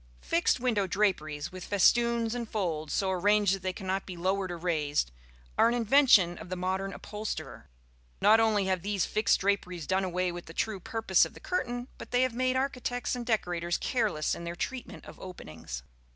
Fixed 0.23 0.59
window 0.59 0.87
draperies, 0.87 1.51
with 1.51 1.63
festoons 1.65 2.33
and 2.33 2.49
folds 2.49 2.91
so 2.91 3.11
arranged 3.11 3.53
that 3.53 3.61
they 3.61 3.71
cannot 3.71 4.07
be 4.07 4.17
lowered 4.17 4.51
or 4.51 4.57
raised, 4.57 5.11
are 5.59 5.67
an 5.67 5.75
invention 5.75 6.39
of 6.39 6.49
the 6.49 6.55
modern 6.55 6.91
upholsterer. 6.91 7.69
Not 8.19 8.39
only 8.39 8.65
have 8.65 8.81
these 8.81 9.05
fixed 9.05 9.41
draperies 9.41 9.85
done 9.85 10.03
away 10.03 10.31
with 10.31 10.47
the 10.47 10.55
true 10.55 10.79
purpose 10.79 11.23
of 11.23 11.35
the 11.35 11.39
curtain, 11.39 11.87
but 11.99 12.09
they 12.09 12.23
have 12.23 12.33
made 12.33 12.55
architects 12.55 13.15
and 13.15 13.23
decorators 13.27 13.77
careless 13.77 14.33
in 14.33 14.43
their 14.43 14.55
treatment 14.55 15.05
of 15.05 15.19
openings. 15.19 15.83